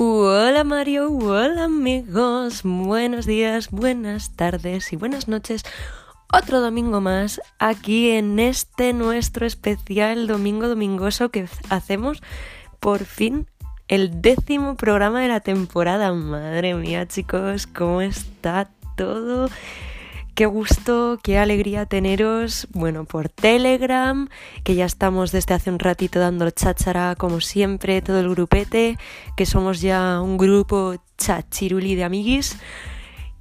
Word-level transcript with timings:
Hola 0.00 0.62
Mario, 0.62 1.10
hola 1.10 1.64
amigos, 1.64 2.60
buenos 2.62 3.26
días, 3.26 3.72
buenas 3.72 4.36
tardes 4.36 4.92
y 4.92 4.96
buenas 4.96 5.26
noches. 5.26 5.64
Otro 6.32 6.60
domingo 6.60 7.00
más 7.00 7.40
aquí 7.58 8.10
en 8.10 8.38
este 8.38 8.92
nuestro 8.92 9.44
especial 9.44 10.28
domingo 10.28 10.68
domingoso 10.68 11.30
que 11.30 11.48
hacemos 11.68 12.22
por 12.78 13.06
fin 13.06 13.48
el 13.88 14.22
décimo 14.22 14.76
programa 14.76 15.20
de 15.20 15.26
la 15.26 15.40
temporada. 15.40 16.12
Madre 16.12 16.74
mía 16.74 17.08
chicos, 17.08 17.66
¿cómo 17.66 18.00
está 18.00 18.70
todo? 18.96 19.48
Qué 20.38 20.46
gusto, 20.46 21.18
qué 21.20 21.36
alegría 21.36 21.84
teneros, 21.86 22.68
bueno, 22.70 23.06
por 23.06 23.28
Telegram, 23.28 24.28
que 24.62 24.76
ya 24.76 24.84
estamos 24.84 25.32
desde 25.32 25.54
hace 25.54 25.68
un 25.68 25.80
ratito 25.80 26.20
dando 26.20 26.48
cháchara, 26.52 27.16
como 27.16 27.40
siempre, 27.40 28.00
todo 28.02 28.20
el 28.20 28.28
grupete, 28.28 28.98
que 29.36 29.46
somos 29.46 29.80
ya 29.80 30.20
un 30.20 30.36
grupo 30.36 30.94
chachiruli 31.16 31.96
de 31.96 32.04
amiguis. 32.04 32.56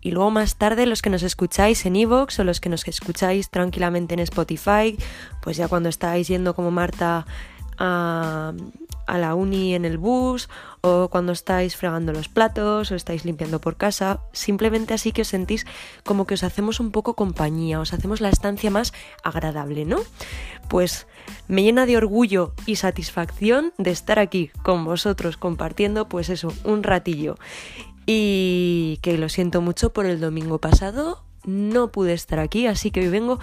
Y 0.02 0.09
luego 0.09 0.31
más 0.31 0.55
tarde 0.55 0.88
los 0.88 1.03
que 1.03 1.12
nos 1.12 1.22
escucháis 1.22 1.86
en 1.86 1.98
Evox 1.98 2.39
o 2.39 2.44
los 2.44 2.59
que 2.59 2.70
nos 2.70 2.88
escucháis 2.88 3.52
tranquilamente 3.52 4.16
en 4.16 4.22
Spotify, 4.22 4.98
pues 5.44 5.55
ya 5.55 5.67
cuando 5.67 5.89
estáis 5.89 6.27
yendo 6.27 6.55
como 6.55 6.72
Marta 6.72 7.27
a, 7.77 8.53
a 9.07 9.17
la 9.17 9.34
uni 9.34 9.73
en 9.73 9.85
el 9.85 9.97
bus 9.97 10.49
o 10.81 11.09
cuando 11.09 11.31
estáis 11.31 11.75
fregando 11.75 12.13
los 12.13 12.29
platos 12.29 12.91
o 12.91 12.95
estáis 12.95 13.25
limpiando 13.25 13.59
por 13.59 13.77
casa, 13.77 14.20
simplemente 14.33 14.93
así 14.93 15.11
que 15.11 15.23
os 15.23 15.30
sentís 15.30 15.66
como 16.03 16.27
que 16.27 16.35
os 16.35 16.43
hacemos 16.43 16.80
un 16.80 16.91
poco 16.91 17.16
compañía, 17.16 17.80
os 17.80 17.93
hacemos 17.93 18.21
la 18.21 18.30
estancia 18.30 18.70
más 18.70 18.93
agradable, 19.23 19.85
¿no? 19.85 19.99
Pues 20.70 21.07
me 21.47 21.63
llena 21.63 21.85
de 21.85 21.97
orgullo 21.97 22.53
y 22.66 22.75
satisfacción 22.75 23.73
de 23.77 23.91
estar 23.91 24.19
aquí 24.19 24.52
con 24.64 24.86
vosotros 24.86 25.38
compartiendo 25.38 26.08
pues 26.08 26.30
eso, 26.30 26.53
un 26.64 26.83
ratillo. 26.83 27.36
Y 28.05 28.99
que 29.02 29.17
lo 29.17 29.27
siento 29.27 29.61
mucho 29.61 29.92
por 29.92 30.05
el 30.05 30.21
domingo 30.21 30.59
pasado, 30.59 31.27
no 31.48 31.92
pude 31.92 32.14
estar 32.14 32.40
aquí, 32.40 32.67
así 32.67 32.92
que 32.92 33.00
hoy 33.00 33.08
vengo 33.08 33.40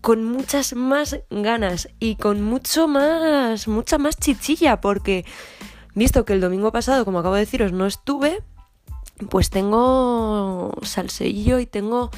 con 0.00 0.24
muchas 0.24 0.74
más 0.74 1.20
ganas 1.30 1.88
y 2.00 2.16
con 2.16 2.42
mucho 2.42 2.88
más, 2.88 3.68
mucha 3.68 3.96
más 3.96 4.18
chichilla, 4.18 4.80
porque 4.80 5.24
visto 5.94 6.24
que 6.24 6.34
el 6.34 6.40
domingo 6.40 6.72
pasado, 6.72 7.04
como 7.04 7.20
acabo 7.20 7.36
de 7.36 7.42
deciros, 7.42 7.72
no 7.72 7.86
estuve, 7.86 8.42
pues 9.30 9.48
tengo 9.48 10.74
salseillo 10.82 11.60
y 11.60 11.66
tengo 11.66 12.10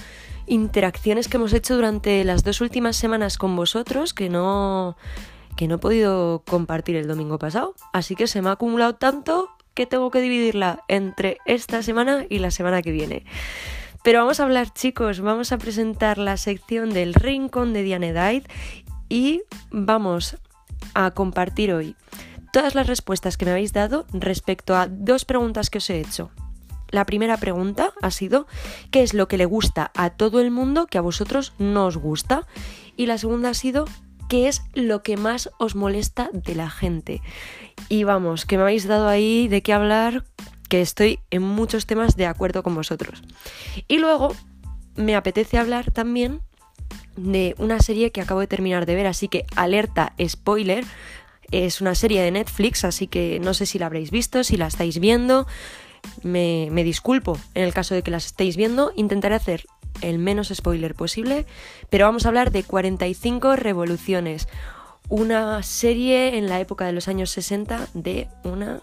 interacciones 0.46 1.28
que 1.28 1.36
hemos 1.36 1.52
hecho 1.52 1.76
durante 1.76 2.24
las 2.24 2.42
dos 2.42 2.60
últimas 2.60 2.96
semanas 2.96 3.36
con 3.36 3.54
vosotros 3.56 4.14
que 4.14 4.28
no 4.28 4.96
que 5.56 5.68
no 5.68 5.76
he 5.76 5.78
podido 5.78 6.42
compartir 6.46 6.96
el 6.96 7.08
domingo 7.08 7.38
pasado, 7.38 7.74
así 7.94 8.14
que 8.14 8.26
se 8.26 8.42
me 8.42 8.50
ha 8.50 8.52
acumulado 8.52 8.94
tanto 8.96 9.48
que 9.74 9.86
tengo 9.86 10.10
que 10.10 10.20
dividirla 10.20 10.84
entre 10.88 11.38
esta 11.46 11.82
semana 11.82 12.26
y 12.28 12.38
la 12.40 12.50
semana 12.50 12.82
que 12.82 12.92
viene. 12.92 13.24
Pero 14.06 14.20
vamos 14.20 14.38
a 14.38 14.44
hablar, 14.44 14.72
chicos, 14.72 15.18
vamos 15.18 15.50
a 15.50 15.58
presentar 15.58 16.16
la 16.16 16.36
sección 16.36 16.90
del 16.90 17.12
Rincón 17.12 17.72
de 17.72 17.82
Diane 17.82 18.44
y 19.08 19.42
vamos 19.72 20.36
a 20.94 21.10
compartir 21.10 21.72
hoy 21.72 21.96
todas 22.52 22.76
las 22.76 22.86
respuestas 22.86 23.36
que 23.36 23.46
me 23.46 23.50
habéis 23.50 23.72
dado 23.72 24.06
respecto 24.12 24.76
a 24.76 24.86
dos 24.86 25.24
preguntas 25.24 25.70
que 25.70 25.78
os 25.78 25.90
he 25.90 25.98
hecho. 25.98 26.30
La 26.90 27.04
primera 27.04 27.36
pregunta 27.36 27.94
ha 28.00 28.12
sido 28.12 28.46
¿qué 28.92 29.02
es 29.02 29.12
lo 29.12 29.26
que 29.26 29.38
le 29.38 29.44
gusta 29.44 29.90
a 29.96 30.10
todo 30.10 30.38
el 30.38 30.52
mundo 30.52 30.86
que 30.86 30.98
a 30.98 31.00
vosotros 31.00 31.52
no 31.58 31.86
os 31.86 31.96
gusta? 31.96 32.46
Y 32.96 33.06
la 33.06 33.18
segunda 33.18 33.48
ha 33.48 33.54
sido 33.54 33.86
¿qué 34.28 34.46
es 34.46 34.62
lo 34.74 35.02
que 35.02 35.16
más 35.16 35.50
os 35.58 35.74
molesta 35.74 36.30
de 36.32 36.54
la 36.54 36.70
gente? 36.70 37.22
Y 37.88 38.04
vamos, 38.04 38.46
que 38.46 38.56
me 38.56 38.62
habéis 38.62 38.86
dado 38.86 39.08
ahí 39.08 39.48
de 39.48 39.62
qué 39.62 39.72
hablar 39.72 40.22
que 40.68 40.80
estoy 40.80 41.20
en 41.30 41.42
muchos 41.42 41.86
temas 41.86 42.16
de 42.16 42.26
acuerdo 42.26 42.62
con 42.62 42.74
vosotros. 42.74 43.22
Y 43.88 43.98
luego 43.98 44.34
me 44.96 45.14
apetece 45.14 45.58
hablar 45.58 45.90
también 45.90 46.40
de 47.16 47.54
una 47.58 47.80
serie 47.80 48.12
que 48.12 48.20
acabo 48.20 48.40
de 48.40 48.46
terminar 48.46 48.86
de 48.86 48.94
ver, 48.94 49.06
así 49.06 49.28
que 49.28 49.46
alerta 49.56 50.14
spoiler. 50.26 50.84
Es 51.50 51.80
una 51.80 51.94
serie 51.94 52.22
de 52.22 52.30
Netflix, 52.30 52.84
así 52.84 53.06
que 53.06 53.38
no 53.40 53.54
sé 53.54 53.66
si 53.66 53.78
la 53.78 53.86
habréis 53.86 54.10
visto, 54.10 54.44
si 54.44 54.56
la 54.56 54.66
estáis 54.66 54.98
viendo. 54.98 55.46
Me, 56.22 56.68
me 56.70 56.84
disculpo 56.84 57.38
en 57.54 57.64
el 57.64 57.72
caso 57.72 57.94
de 57.94 58.02
que 58.02 58.10
las 58.10 58.26
estéis 58.26 58.56
viendo. 58.56 58.92
Intentaré 58.96 59.34
hacer 59.34 59.66
el 60.02 60.18
menos 60.18 60.48
spoiler 60.54 60.94
posible, 60.94 61.46
pero 61.90 62.06
vamos 62.06 62.26
a 62.26 62.28
hablar 62.28 62.50
de 62.50 62.64
45 62.64 63.56
revoluciones. 63.56 64.48
Una 65.08 65.62
serie 65.62 66.36
en 66.36 66.48
la 66.48 66.60
época 66.60 66.84
de 66.84 66.92
los 66.92 67.08
años 67.08 67.30
60 67.30 67.88
de 67.94 68.28
una 68.42 68.80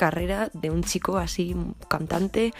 carrera 0.00 0.48
de 0.54 0.70
un 0.70 0.82
chico 0.82 1.18
así, 1.18 1.54
cantante, 1.88 2.54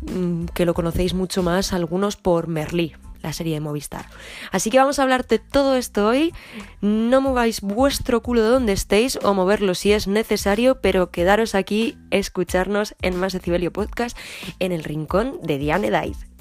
mm, 0.00 0.46
que 0.54 0.64
lo 0.64 0.72
conocéis 0.72 1.12
mucho 1.12 1.42
más 1.42 1.74
algunos 1.74 2.16
por 2.16 2.48
Merlí, 2.48 2.94
la 3.20 3.34
serie 3.34 3.52
de 3.52 3.60
Movistar. 3.60 4.06
Así 4.50 4.70
que 4.70 4.78
vamos 4.78 4.98
a 4.98 5.02
hablar 5.02 5.26
de 5.26 5.38
todo 5.38 5.76
esto 5.76 6.08
hoy. 6.08 6.32
No 6.80 7.20
mováis 7.20 7.60
vuestro 7.60 8.22
culo 8.22 8.42
de 8.42 8.48
donde 8.48 8.72
estéis 8.72 9.18
o 9.22 9.34
moverlo 9.34 9.74
si 9.74 9.92
es 9.92 10.06
necesario, 10.06 10.80
pero 10.80 11.10
quedaros 11.10 11.54
aquí, 11.54 11.98
escucharnos 12.10 12.94
en 13.02 13.20
Más 13.20 13.34
Decibelio 13.34 13.70
Podcast 13.70 14.16
en 14.58 14.72
el 14.72 14.84
rincón 14.84 15.38
de 15.42 15.58
Diane 15.58 15.90
Daiz. 15.90 16.33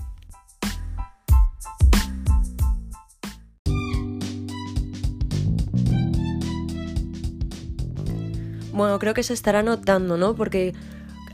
Bueno, 8.73 8.99
creo 8.99 9.13
que 9.13 9.23
se 9.23 9.33
estará 9.33 9.63
notando, 9.63 10.17
¿no? 10.17 10.35
Porque 10.35 10.73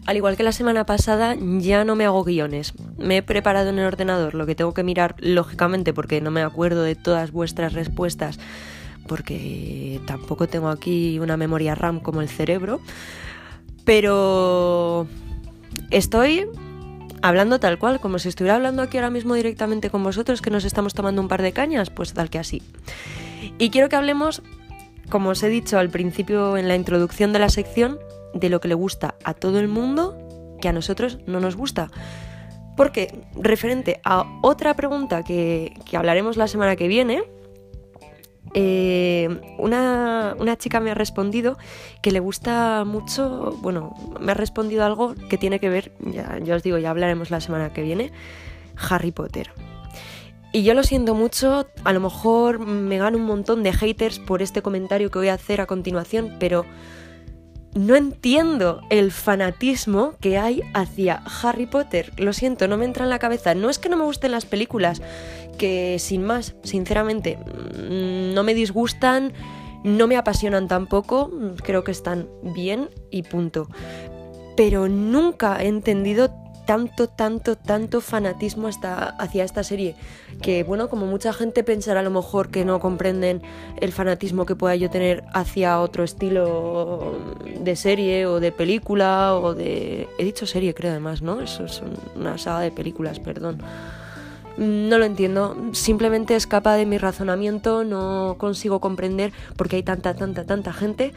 al 0.06 0.18
igual 0.18 0.36
que 0.36 0.44
la 0.44 0.52
semana 0.52 0.86
pasada, 0.86 1.36
ya 1.40 1.84
no 1.84 1.96
me 1.96 2.06
hago 2.06 2.24
guiones. 2.24 2.74
Me 2.98 3.18
he 3.18 3.24
preparado 3.24 3.70
en 3.70 3.80
el 3.80 3.86
ordenador 3.86 4.36
lo 4.36 4.46
que 4.46 4.56
tengo 4.56 4.74
que 4.74 4.84
mirar, 4.84 5.16
lógicamente, 5.20 5.94
porque 5.94 6.20
no 6.20 6.32
me 6.32 6.42
acuerdo 6.42 6.84
de 6.84 6.96
todas 6.96 7.32
vuestras 7.32 7.74
respuestas, 7.74 8.40
porque 9.08 10.02
tampoco 10.06 10.48
tengo 10.48 10.70
aquí 10.70 11.20
una 11.20 11.38
memoria 11.38 11.76
RAM 11.76 12.00
como 12.00 12.22
el 12.22 12.30
cerebro. 12.30 12.82
Pero 13.86 15.08
estoy 15.92 16.48
hablando 17.22 17.60
tal 17.60 17.80
cual, 17.80 18.00
como 18.00 18.20
si 18.20 18.30
estuviera 18.30 18.56
hablando 18.56 18.82
aquí 18.82 18.98
ahora 18.98 19.12
mismo 19.12 19.36
directamente 19.36 19.90
con 19.90 20.04
vosotros, 20.04 20.42
que 20.42 20.50
nos 20.50 20.66
estamos 20.66 20.94
tomando 20.94 21.22
un 21.22 21.28
par 21.28 21.42
de 21.42 21.54
cañas, 21.54 21.90
pues 21.90 22.14
tal 22.14 22.30
que 22.30 22.40
así. 22.40 22.62
Y 23.58 23.70
quiero 23.70 23.90
que 23.90 23.96
hablemos 23.96 24.42
como 25.10 25.30
os 25.30 25.44
he 25.44 25.50
dicho 25.50 25.78
al 25.78 25.90
principio 25.90 26.58
en 26.58 26.68
la 26.68 26.76
introducción 26.76 27.34
de 27.34 27.40
la 27.40 27.50
sección, 27.50 28.00
de 28.34 28.50
lo 28.50 28.60
que 28.60 28.68
le 28.68 28.76
gusta 28.76 29.16
a 29.24 29.34
todo 29.34 29.60
el 29.60 29.68
mundo 29.68 30.18
que 30.62 30.70
a 30.70 30.74
nosotros 30.74 31.20
no 31.26 31.40
nos 31.40 31.56
gusta. 31.56 31.90
Porque 32.78 33.26
referente 33.36 34.00
a 34.06 34.26
otra 34.42 34.74
pregunta 34.76 35.24
que, 35.24 35.74
hablaremos 35.94 36.38
la 36.38 36.48
semana 36.48 36.76
que 36.76 36.88
viene, 36.88 37.24
eh, 38.54 39.30
una, 39.58 40.36
chica 40.58 40.80
me 40.80 40.92
ha 40.92 40.96
respondido 40.96 41.58
que 42.02 42.12
le 42.12 42.20
gusta 42.20 42.84
mucho, 42.86 43.58
bueno, 43.62 43.94
me 44.20 44.32
ha 44.32 44.36
respondido 44.36 44.86
algo 44.86 45.14
que 45.30 45.38
tiene 45.38 45.60
que 45.60 45.70
ver, 45.70 45.92
ya, 46.00 46.40
ya 46.40 46.56
os 46.56 46.64
digo, 46.64 46.78
ya 46.78 46.90
hablaremos 46.90 47.32
la 47.32 47.42
semana 47.42 47.74
que 47.74 47.82
viene, 47.82 48.12
Harry 48.78 49.12
Potter. 49.12 49.52
Y 50.52 50.64
yo 50.64 50.74
lo 50.74 50.84
siento 50.84 51.14
mucho, 51.14 51.68
a 51.84 51.94
lo 51.94 52.00
mejor 52.00 52.60
me 52.60 52.98
gano 52.98 53.18
un 53.18 53.26
montón 53.26 53.62
de 53.62 53.72
haters 53.72 54.18
por 54.18 54.42
este 54.42 54.62
comentario 54.64 55.12
que 55.12 55.20
voy 55.20 55.28
a 55.28 55.36
hacer 55.36 55.62
a 55.62 55.68
continuación, 55.68 56.38
pero 56.40 56.66
no 57.76 57.96
entiendo 57.96 58.82
el 58.90 59.12
fanatismo 59.12 60.16
que 60.20 60.40
hay 60.40 60.64
hacia 60.74 61.22
Harry 61.44 61.68
Potter. 61.68 62.12
Lo 62.18 62.34
siento, 62.34 62.68
no 62.68 62.78
me 62.78 62.86
entra 62.86 63.04
en 63.04 63.12
la 63.12 63.20
cabeza. 63.20 63.54
No 63.54 63.70
es 63.70 63.78
que 63.78 63.90
no 63.90 63.98
me 63.98 64.06
gusten 64.06 64.32
las 64.32 64.46
películas, 64.46 65.04
que 65.60 65.98
sin 66.00 66.24
más, 66.24 66.56
sinceramente, 66.64 67.38
mm, 67.38 68.34
no 68.34 68.44
me 68.44 68.56
disgustan, 68.56 69.34
no 69.84 70.08
me 70.08 70.18
apasionan 70.18 70.68
tampoco, 70.68 71.32
creo 71.64 71.84
que 71.84 71.92
están 71.92 72.28
bien 72.42 72.90
y 73.12 73.22
punto. 73.24 73.70
Pero 74.58 74.90
nunca 74.90 75.62
he 75.62 75.68
entendido 75.68 76.34
tanto, 76.70 77.10
tanto, 77.10 77.56
tanto 77.56 78.00
fanatismo 78.00 78.68
hasta, 78.68 78.94
hacia 79.18 79.44
esta 79.44 79.64
serie. 79.64 79.96
Que 80.40 80.64
bueno, 80.64 80.88
como 80.88 81.08
mucha 81.08 81.34
gente 81.34 81.64
pensará 81.64 82.02
a 82.02 82.04
lo 82.04 82.12
mejor 82.12 82.52
que 82.52 82.64
no 82.64 82.80
comprenden 82.80 83.42
el 83.82 83.92
fanatismo 83.92 84.46
que 84.46 84.56
pueda 84.56 84.76
yo 84.76 84.88
tener 84.88 85.24
hacia 85.34 85.80
otro 85.80 86.04
estilo 86.04 87.18
de 87.60 87.76
serie 87.76 88.28
o 88.28 88.40
de 88.40 88.52
película 88.52 89.34
o 89.34 89.56
de... 89.56 90.08
He 90.20 90.24
dicho 90.24 90.46
serie 90.46 90.76
creo 90.76 90.92
además, 90.92 91.24
¿no? 91.24 91.42
Eso 91.42 91.66
es 91.66 91.82
una 92.16 92.38
saga 92.38 92.60
de 92.60 92.70
películas, 92.70 93.20
perdón. 93.20 93.64
No 94.58 95.00
lo 95.00 95.06
entiendo, 95.06 95.58
simplemente 95.72 96.36
escapa 96.36 96.76
de 96.76 96.86
mi 96.86 97.00
razonamiento, 97.00 97.84
no 97.84 98.36
consigo 98.38 98.80
comprender 98.80 99.34
por 99.58 99.70
qué 99.70 99.78
hay 99.78 99.84
tanta, 99.84 100.14
tanta, 100.14 100.46
tanta 100.46 100.72
gente 100.72 101.14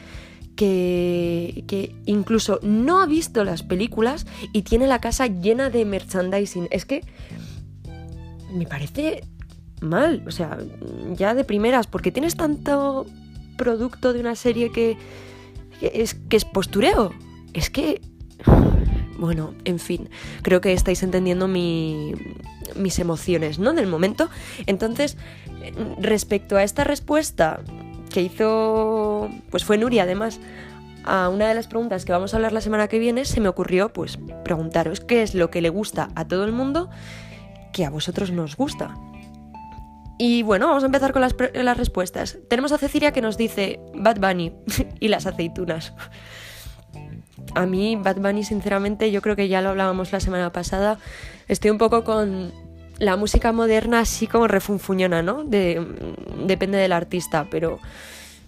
que, 0.56 1.94
incluso 2.06 2.60
no 2.62 3.00
ha 3.00 3.06
visto 3.06 3.44
las 3.44 3.62
películas 3.62 4.26
y 4.52 4.62
tiene 4.62 4.86
la 4.86 5.00
casa 5.00 5.26
llena 5.26 5.70
de 5.70 5.84
merchandising. 5.84 6.68
Es 6.70 6.84
que 6.84 7.04
me 8.52 8.66
parece 8.66 9.24
mal, 9.80 10.22
o 10.26 10.30
sea, 10.30 10.58
ya 11.16 11.34
de 11.34 11.44
primeras, 11.44 11.86
porque 11.86 12.12
tienes 12.12 12.36
tanto 12.36 13.06
producto 13.56 14.12
de 14.12 14.20
una 14.20 14.36
serie 14.36 14.70
que, 14.70 14.96
es, 15.80 16.14
que 16.14 16.36
es 16.36 16.44
postureo. 16.44 17.12
Es 17.52 17.70
que 17.70 18.00
Bueno, 19.18 19.54
en 19.64 19.78
fin, 19.78 20.10
creo 20.42 20.60
que 20.60 20.72
estáis 20.72 21.02
entendiendo 21.04 21.46
mi, 21.46 22.12
mis 22.74 22.98
emociones, 22.98 23.58
¿no? 23.60 23.72
Del 23.72 23.86
momento. 23.86 24.28
Entonces, 24.66 25.16
respecto 26.00 26.56
a 26.56 26.64
esta 26.64 26.82
respuesta 26.82 27.60
que 28.12 28.22
hizo, 28.22 29.01
pues 29.50 29.64
fue 29.64 29.78
Nuria 29.78 30.04
además, 30.04 30.40
a 31.04 31.28
una 31.28 31.48
de 31.48 31.54
las 31.54 31.66
preguntas 31.66 32.04
que 32.04 32.12
vamos 32.12 32.32
a 32.32 32.36
hablar 32.36 32.52
la 32.52 32.60
semana 32.60 32.88
que 32.88 32.98
viene, 32.98 33.24
se 33.24 33.40
me 33.40 33.48
ocurrió 33.48 33.92
pues 33.92 34.18
preguntaros 34.44 35.00
qué 35.00 35.22
es 35.22 35.34
lo 35.34 35.50
que 35.50 35.60
le 35.60 35.68
gusta 35.68 36.10
a 36.14 36.26
todo 36.26 36.44
el 36.44 36.52
mundo 36.52 36.90
que 37.72 37.84
a 37.84 37.90
vosotros 37.90 38.30
nos 38.30 38.56
gusta. 38.56 38.94
Y 40.18 40.42
bueno, 40.42 40.68
vamos 40.68 40.84
a 40.84 40.86
empezar 40.86 41.12
con 41.12 41.22
las, 41.22 41.34
las 41.54 41.76
respuestas. 41.76 42.38
Tenemos 42.48 42.70
a 42.72 42.78
Cecilia 42.78 43.12
que 43.12 43.22
nos 43.22 43.36
dice 43.36 43.80
Bad 43.94 44.20
Bunny 44.20 44.52
y 45.00 45.08
las 45.08 45.26
aceitunas. 45.26 45.94
A 47.54 47.66
mí 47.66 47.96
Bad 47.96 48.16
Bunny, 48.16 48.44
sinceramente, 48.44 49.10
yo 49.10 49.20
creo 49.20 49.36
que 49.36 49.48
ya 49.48 49.60
lo 49.60 49.70
hablábamos 49.70 50.12
la 50.12 50.20
semana 50.20 50.52
pasada, 50.52 50.98
estoy 51.48 51.70
un 51.70 51.78
poco 51.78 52.04
con 52.04 52.52
la 52.98 53.16
música 53.16 53.52
moderna 53.52 54.00
así 54.00 54.26
como 54.26 54.46
refunfuñona, 54.46 55.22
¿no? 55.22 55.42
De, 55.44 55.84
depende 56.46 56.78
del 56.78 56.92
artista, 56.92 57.48
pero 57.50 57.80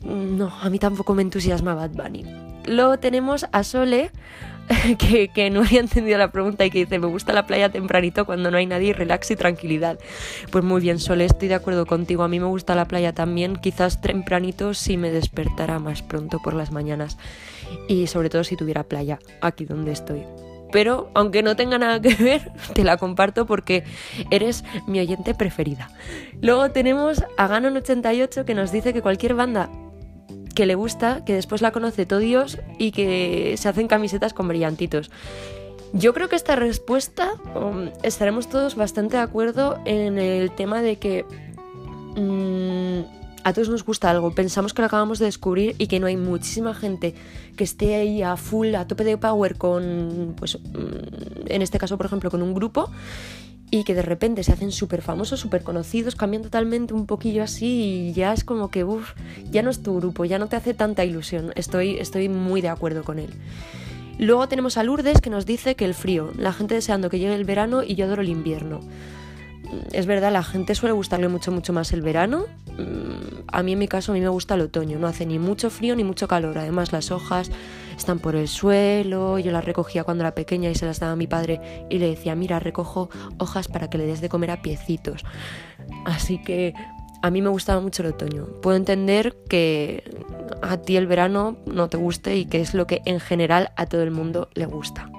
no, 0.04 0.52
a 0.60 0.70
mí 0.70 0.78
tampoco 0.78 1.14
me 1.14 1.22
entusiasma 1.22 1.74
Bad 1.74 1.90
Bunny. 1.90 2.24
Luego 2.66 2.98
tenemos 2.98 3.46
a 3.52 3.62
Sole, 3.62 4.10
que, 5.34 5.50
no 5.50 5.60
había 5.60 5.80
entendido 5.80 6.18
la 6.18 6.30
pregunta 6.30 6.64
y 6.64 6.70
que 6.70 6.78
dice, 6.80 6.98
me 6.98 7.06
gusta 7.06 7.32
la 7.32 7.46
playa 7.46 7.70
tempranito 7.70 8.24
cuando 8.24 8.50
no 8.50 8.56
hay 8.56 8.66
nadie, 8.66 8.92
relax 8.92 9.30
y 9.30 9.36
tranquilidad. 9.36 9.98
Pues 10.50 10.64
muy 10.64 10.80
bien, 10.80 10.98
Sole, 10.98 11.24
estoy 11.24 11.48
de 11.48 11.54
acuerdo 11.54 11.86
contigo. 11.86 12.22
A 12.22 12.28
mí 12.28 12.40
me 12.40 12.46
gusta 12.46 12.74
la 12.74 12.86
playa 12.86 13.12
también, 13.12 13.56
quizás 13.56 14.00
tempranito 14.00 14.74
si 14.74 14.96
me 14.96 15.10
despertara 15.10 15.78
más 15.78 16.02
pronto 16.02 16.40
por 16.40 16.54
las 16.54 16.72
mañanas. 16.72 17.18
Y 17.88 18.06
sobre 18.06 18.30
todo 18.30 18.44
si 18.44 18.56
tuviera 18.56 18.84
playa, 18.84 19.18
aquí 19.40 19.64
donde 19.64 19.92
estoy 19.92 20.22
pero 20.72 21.08
aunque 21.14 21.44
no 21.44 21.54
tenga 21.54 21.78
nada 21.78 22.00
que 22.00 22.16
ver, 22.16 22.50
te 22.74 22.82
la 22.82 22.96
comparto 22.96 23.46
porque 23.46 23.84
eres 24.32 24.64
mi 24.88 24.98
oyente 24.98 25.32
preferida. 25.32 25.88
Luego 26.42 26.72
tenemos 26.72 27.22
a 27.36 27.48
Ganon88 27.48 28.44
que 28.44 28.54
nos 28.56 28.72
dice 28.72 28.92
que 28.92 29.00
cualquier 29.00 29.34
banda 29.34 29.70
que 30.54 30.66
le 30.66 30.74
gusta, 30.74 31.24
que 31.24 31.34
después 31.34 31.62
la 31.62 31.72
conoce 31.72 32.06
todo 32.06 32.20
Dios 32.20 32.58
y 32.78 32.92
que 32.92 33.54
se 33.58 33.68
hacen 33.68 33.88
camisetas 33.88 34.32
con 34.32 34.48
brillantitos. 34.48 35.10
Yo 35.92 36.12
creo 36.12 36.28
que 36.28 36.36
esta 36.36 36.56
respuesta 36.56 37.34
um, 37.54 37.90
estaremos 38.02 38.48
todos 38.48 38.74
bastante 38.74 39.16
de 39.16 39.22
acuerdo 39.22 39.78
en 39.84 40.18
el 40.18 40.50
tema 40.50 40.82
de 40.82 40.96
que 40.96 41.24
mm, 42.16 43.24
a 43.44 43.52
todos 43.52 43.68
nos 43.68 43.84
gusta 43.84 44.10
algo, 44.10 44.34
pensamos 44.34 44.74
que 44.74 44.82
lo 44.82 44.86
acabamos 44.86 45.18
de 45.18 45.26
descubrir 45.26 45.76
y 45.78 45.86
que 45.86 46.00
no 46.00 46.06
hay 46.06 46.16
muchísima 46.16 46.74
gente 46.74 47.14
que 47.56 47.62
esté 47.62 47.94
ahí 47.94 48.22
a 48.22 48.36
full, 48.36 48.74
a 48.74 48.88
tope 48.88 49.04
de 49.04 49.18
power 49.18 49.56
con, 49.56 50.34
pues, 50.36 50.58
mm, 50.58 51.46
en 51.46 51.62
este 51.62 51.78
caso, 51.78 51.96
por 51.96 52.06
ejemplo, 52.06 52.30
con 52.30 52.42
un 52.42 52.54
grupo 52.54 52.90
y 53.74 53.82
que 53.82 53.94
de 53.94 54.02
repente 54.02 54.44
se 54.44 54.52
hacen 54.52 54.70
súper 54.70 55.02
famosos, 55.02 55.40
súper 55.40 55.64
conocidos, 55.64 56.14
cambian 56.14 56.44
totalmente 56.44 56.94
un 56.94 57.06
poquillo 57.06 57.42
así 57.42 58.10
y 58.10 58.12
ya 58.12 58.32
es 58.32 58.44
como 58.44 58.70
que, 58.70 58.84
uff, 58.84 59.14
ya 59.50 59.62
no 59.62 59.70
es 59.70 59.82
tu 59.82 59.96
grupo, 59.96 60.24
ya 60.24 60.38
no 60.38 60.46
te 60.46 60.54
hace 60.54 60.74
tanta 60.74 61.04
ilusión. 61.04 61.50
Estoy, 61.56 61.98
estoy 61.98 62.28
muy 62.28 62.60
de 62.60 62.68
acuerdo 62.68 63.02
con 63.02 63.18
él. 63.18 63.30
Luego 64.16 64.46
tenemos 64.46 64.76
a 64.76 64.84
Lourdes 64.84 65.20
que 65.20 65.28
nos 65.28 65.44
dice 65.44 65.74
que 65.74 65.84
el 65.84 65.94
frío, 65.94 66.30
la 66.38 66.52
gente 66.52 66.76
deseando 66.76 67.10
que 67.10 67.18
llegue 67.18 67.34
el 67.34 67.44
verano 67.44 67.82
y 67.82 67.96
yo 67.96 68.04
adoro 68.04 68.22
el 68.22 68.28
invierno 68.28 68.78
es 69.92 70.06
verdad, 70.06 70.32
la 70.32 70.42
gente 70.42 70.74
suele 70.74 70.92
gustarle 70.92 71.28
mucho, 71.28 71.50
mucho 71.52 71.72
más 71.72 71.92
el 71.92 72.02
verano. 72.02 72.46
Mm, 72.78 73.42
a 73.48 73.62
mí 73.62 73.72
en 73.72 73.78
mi 73.78 73.88
caso, 73.88 74.12
a 74.12 74.14
mí 74.14 74.20
me 74.20 74.28
gusta 74.28 74.54
el 74.54 74.62
otoño. 74.62 74.98
No 74.98 75.06
hace 75.06 75.26
ni 75.26 75.38
mucho 75.38 75.70
frío 75.70 75.96
ni 75.96 76.04
mucho 76.04 76.28
calor. 76.28 76.58
Además, 76.58 76.92
las 76.92 77.10
hojas 77.10 77.50
están 77.96 78.18
por 78.18 78.36
el 78.36 78.48
suelo. 78.48 79.38
Yo 79.38 79.52
las 79.52 79.64
recogía 79.64 80.04
cuando 80.04 80.22
era 80.22 80.34
pequeña 80.34 80.70
y 80.70 80.74
se 80.74 80.86
las 80.86 81.00
daba 81.00 81.12
a 81.12 81.16
mi 81.16 81.26
padre 81.26 81.60
y 81.90 81.98
le 81.98 82.08
decía, 82.08 82.34
mira, 82.34 82.58
recojo 82.58 83.10
hojas 83.38 83.68
para 83.68 83.88
que 83.90 83.98
le 83.98 84.06
des 84.06 84.20
de 84.20 84.28
comer 84.28 84.50
a 84.50 84.62
piecitos. 84.62 85.24
Así 86.04 86.42
que 86.42 86.74
a 87.22 87.30
mí 87.30 87.40
me 87.40 87.48
gustaba 87.48 87.80
mucho 87.80 88.02
el 88.02 88.10
otoño. 88.10 88.46
Puedo 88.60 88.76
entender 88.76 89.34
que 89.48 90.04
a 90.62 90.76
ti 90.76 90.96
el 90.96 91.06
verano 91.06 91.56
no 91.66 91.88
te 91.88 91.96
guste 91.96 92.36
y 92.36 92.44
que 92.44 92.60
es 92.60 92.74
lo 92.74 92.86
que 92.86 93.00
en 93.06 93.18
general 93.20 93.72
a 93.76 93.86
todo 93.86 94.02
el 94.02 94.10
mundo 94.10 94.50
le 94.54 94.66
gusta. 94.66 95.10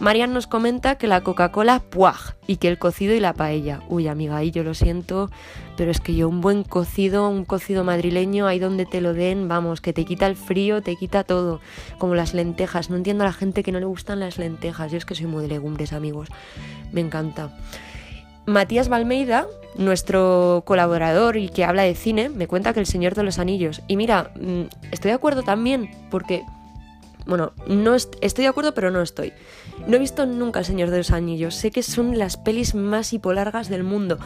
Marian 0.00 0.32
nos 0.32 0.46
comenta 0.46 0.96
que 0.96 1.06
la 1.06 1.20
Coca-Cola 1.20 1.78
puaj 1.78 2.34
y 2.46 2.56
que 2.56 2.68
el 2.68 2.78
cocido 2.78 3.14
y 3.14 3.20
la 3.20 3.34
paella. 3.34 3.82
Uy, 3.90 4.08
amiga, 4.08 4.38
ahí 4.38 4.50
yo 4.50 4.64
lo 4.64 4.72
siento, 4.72 5.30
pero 5.76 5.90
es 5.90 6.00
que 6.00 6.14
yo 6.14 6.26
un 6.26 6.40
buen 6.40 6.64
cocido, 6.64 7.28
un 7.28 7.44
cocido 7.44 7.84
madrileño, 7.84 8.46
ahí 8.46 8.58
donde 8.58 8.86
te 8.86 9.02
lo 9.02 9.12
den, 9.12 9.46
vamos, 9.46 9.82
que 9.82 9.92
te 9.92 10.06
quita 10.06 10.26
el 10.26 10.36
frío, 10.36 10.80
te 10.80 10.96
quita 10.96 11.22
todo, 11.22 11.60
como 11.98 12.14
las 12.14 12.32
lentejas. 12.32 12.88
No 12.88 12.96
entiendo 12.96 13.24
a 13.24 13.26
la 13.26 13.34
gente 13.34 13.62
que 13.62 13.72
no 13.72 13.78
le 13.78 13.84
gustan 13.84 14.20
las 14.20 14.38
lentejas. 14.38 14.90
Yo 14.90 14.96
es 14.96 15.04
que 15.04 15.14
soy 15.14 15.26
muy 15.26 15.42
de 15.42 15.48
legumbres, 15.48 15.92
amigos. 15.92 16.28
Me 16.92 17.02
encanta. 17.02 17.54
Matías 18.46 18.88
Balmeida, 18.88 19.46
nuestro 19.76 20.62
colaborador 20.64 21.36
y 21.36 21.50
que 21.50 21.66
habla 21.66 21.82
de 21.82 21.94
cine, 21.94 22.30
me 22.30 22.48
cuenta 22.48 22.72
que 22.72 22.80
El 22.80 22.86
Señor 22.86 23.14
de 23.14 23.22
los 23.22 23.38
Anillos. 23.38 23.82
Y 23.86 23.96
mira, 23.96 24.32
mm, 24.40 24.62
estoy 24.92 25.10
de 25.10 25.16
acuerdo 25.16 25.42
también, 25.42 25.90
porque 26.10 26.42
bueno, 27.26 27.52
no 27.68 27.94
estoy 27.94 28.44
de 28.44 28.48
acuerdo, 28.48 28.74
pero 28.74 28.90
no 28.90 29.02
estoy. 29.02 29.32
No 29.86 29.96
he 29.96 29.98
visto 29.98 30.26
nunca 30.26 30.60
El 30.60 30.64
Señor 30.64 30.90
de 30.90 30.98
los 30.98 31.10
Anillos. 31.10 31.54
Sé 31.54 31.70
que 31.70 31.82
son 31.82 32.18
las 32.18 32.36
pelis 32.36 32.74
más 32.74 33.12
hipolargas 33.12 33.68
del 33.68 33.84
mundo. 33.84 34.18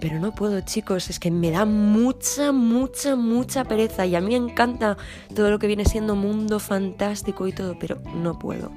Pero 0.00 0.20
no 0.20 0.34
puedo, 0.34 0.60
chicos, 0.60 1.08
es 1.08 1.18
que 1.18 1.30
me 1.30 1.50
da 1.50 1.64
mucha, 1.64 2.52
mucha, 2.52 3.16
mucha 3.16 3.64
pereza. 3.64 4.04
Y 4.06 4.14
a 4.14 4.20
mí 4.20 4.34
encanta 4.34 4.96
todo 5.34 5.50
lo 5.50 5.58
que 5.58 5.66
viene 5.66 5.84
siendo 5.84 6.14
mundo 6.14 6.58
fantástico 6.58 7.46
y 7.46 7.52
todo, 7.52 7.78
pero 7.78 7.98
no 8.14 8.38
puedo. 8.38 8.70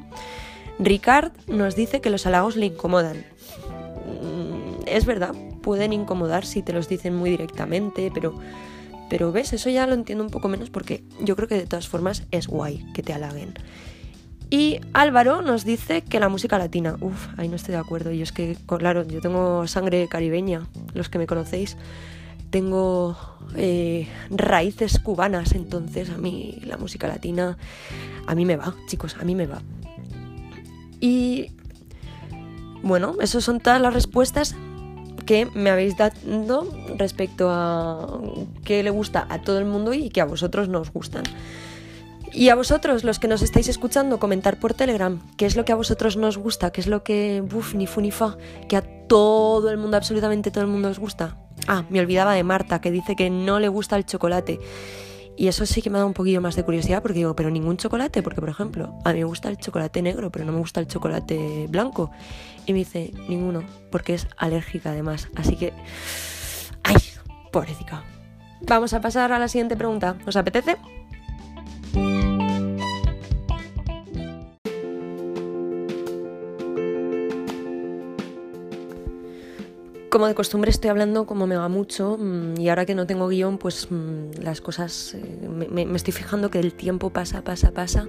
Ricard 0.80 1.34
nos 1.48 1.76
dice 1.76 2.00
que 2.00 2.10
los 2.10 2.26
halagos 2.26 2.56
le 2.56 2.68
incomodan. 2.68 3.18
Mm, 3.18 4.88
es 4.88 5.06
verdad, 5.06 5.36
pueden 5.62 5.92
incomodar 5.92 6.46
si 6.46 6.62
te 6.62 6.72
los 6.72 6.88
dicen 6.88 7.16
muy 7.16 7.30
directamente, 7.32 8.12
pero 8.14 8.36
pero 9.10 9.32
ves, 9.32 9.54
eso 9.54 9.70
ya 9.70 9.88
lo 9.88 9.96
entiendo 9.96 10.24
un 10.24 10.30
poco 10.30 10.48
menos 10.48 10.70
porque 10.70 11.04
yo 11.20 11.36
creo 11.36 11.48
que 11.48 11.56
de 11.56 11.66
todas 11.66 11.88
formas 11.88 12.24
es 12.32 12.48
guay 12.48 12.86
que 12.94 13.02
te 13.02 13.12
halaguen. 13.12 13.56
Y 14.50 14.80
Álvaro 14.94 15.42
nos 15.44 15.64
dice 15.64 16.02
que 16.02 16.20
la 16.20 16.28
música 16.28 16.58
latina, 16.58 16.98
uff, 17.02 17.28
ahí 17.38 17.48
no 17.48 17.56
estoy 17.56 17.74
de 17.74 17.80
acuerdo. 17.80 18.12
Y 18.12 18.22
es 18.22 18.32
que, 18.32 18.58
claro, 18.66 19.06
yo 19.08 19.22
tengo 19.22 19.68
sangre 19.68 20.08
caribeña, 20.08 20.68
los 20.94 21.10
que 21.10 21.20
me 21.20 21.28
conocéis. 21.28 21.78
Tengo 22.50 23.16
eh, 23.56 24.08
raíces 24.32 25.00
cubanas, 25.00 25.54
entonces 25.54 26.10
a 26.10 26.18
mí 26.18 26.60
la 26.66 26.78
música 26.78 27.08
latina, 27.08 27.60
a 28.26 28.34
mí 28.34 28.44
me 28.44 28.56
va, 28.56 28.74
chicos, 28.88 29.18
a 29.20 29.24
mí 29.24 29.36
me 29.36 29.46
va. 29.46 29.62
Y 31.00 31.52
bueno, 32.82 33.18
esas 33.22 33.44
son 33.44 33.60
todas 33.60 33.80
las 33.80 33.94
respuestas 33.94 34.56
que 35.28 35.46
me 35.54 35.70
habéis 35.70 35.96
dado 35.96 36.68
respecto 36.98 37.50
a 37.52 38.20
qué 38.64 38.82
le 38.82 38.90
gusta 38.90 39.28
a 39.30 39.42
todo 39.44 39.60
el 39.60 39.66
mundo 39.66 39.94
y 39.94 40.10
que 40.10 40.22
a 40.22 40.26
vosotros 40.26 40.70
nos 40.70 40.92
gustan. 40.92 41.24
Y 42.32 42.50
a 42.50 42.56
vosotros, 42.56 43.04
los 43.04 43.20
que 43.20 43.28
nos 43.28 43.42
estáis 43.42 43.68
escuchando, 43.70 44.20
comentar 44.20 44.60
por 44.60 44.74
Telegram 44.74 45.20
qué 45.36 45.46
es 45.46 45.56
lo 45.56 45.66
que 45.66 45.72
a 45.72 45.76
vosotros 45.76 46.16
nos 46.16 46.38
gusta, 46.38 46.72
qué 46.72 46.82
es 46.82 46.88
lo 46.88 47.04
que, 47.04 47.42
buf, 47.42 47.74
ni 47.74 47.88
fu 47.88 48.02
ni 48.02 48.12
fa, 48.12 48.38
que 48.68 48.78
a 48.78 48.82
todo 48.82 49.72
el 49.72 49.78
mundo, 49.78 49.98
absolutamente 49.98 50.52
todo 50.52 50.64
el 50.64 50.70
mundo 50.70 50.90
os 50.90 51.00
gusta. 51.00 51.38
Ah, 51.68 51.86
me 51.90 52.00
olvidaba 52.00 52.34
de 52.34 52.44
Marta, 52.44 52.80
que 52.82 52.92
dice 52.92 53.16
que 53.16 53.30
no 53.30 53.60
le 53.60 53.68
gusta 53.68 53.96
el 53.98 54.06
chocolate. 54.06 54.60
Y 55.36 55.48
eso 55.48 55.66
sí 55.66 55.82
que 55.82 55.90
me 55.90 55.98
da 55.98 56.06
un 56.06 56.14
poquillo 56.14 56.42
más 56.42 56.56
de 56.56 56.64
curiosidad 56.64 57.02
porque 57.02 57.20
digo, 57.20 57.36
pero 57.36 57.50
ningún 57.50 57.78
chocolate, 57.78 58.22
porque 58.22 58.42
por 58.42 58.50
ejemplo, 58.50 58.94
a 59.06 59.14
mí 59.14 59.20
me 59.20 59.26
gusta 59.26 59.50
el 59.50 59.58
chocolate 59.58 60.02
negro, 60.02 60.32
pero 60.32 60.46
no 60.46 60.52
me 60.52 60.60
gusta 60.60 60.82
el 60.82 60.88
chocolate 60.88 61.68
blanco. 61.70 62.12
Y 62.66 62.74
me 62.74 62.80
dice, 62.80 63.14
ninguno, 63.28 63.64
porque 63.90 64.14
es 64.14 64.28
alérgica 64.38 64.92
además. 64.92 65.30
Así 65.36 65.56
que, 65.56 65.74
ay, 66.84 66.98
pobrecita. 67.52 68.04
Vamos 68.62 68.94
a 68.94 69.02
pasar 69.02 69.32
a 69.32 69.40
la 69.40 69.48
siguiente 69.48 69.78
pregunta. 69.78 70.18
¿Os 70.28 70.36
apetece? 70.36 70.78
Como 80.20 80.28
de 80.28 80.36
costumbre 80.36 80.70
estoy 80.70 80.90
hablando 80.90 81.26
como 81.26 81.48
me 81.48 81.56
va 81.56 81.70
mucho 81.70 82.18
mm, 82.20 82.60
y 82.60 82.68
ahora 82.68 82.86
que 82.86 82.94
no 82.94 83.08
tengo 83.08 83.30
guion 83.30 83.58
pues 83.58 83.88
mm, 83.90 84.42
las 84.42 84.60
cosas 84.60 85.14
eh, 85.14 85.48
me, 85.48 85.84
estoy 85.96 86.12
fijando 86.12 86.52
que 86.52 86.60
el 86.60 86.74
tiempo 86.74 87.10
pasa, 87.10 87.42
pasa, 87.42 87.72
pasa 87.72 88.06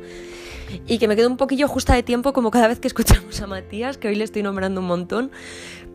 y 0.89 0.99
que 0.99 1.07
me 1.07 1.15
quedo 1.15 1.29
un 1.29 1.37
poquillo 1.37 1.69
justa 1.69 1.95
de 1.95 2.03
tiempo 2.03 2.33
como 2.33 2.51
cada 2.51 2.67
vez 2.67 2.81
que 2.81 2.89
escuchamos 2.93 3.41
a 3.41 3.47
Matías, 3.47 3.97
que 3.97 4.09
hoy 4.09 4.17
le 4.17 4.25
estoy 4.25 4.43
nombrando 4.43 4.81
un 4.81 4.89
montón, 4.89 5.31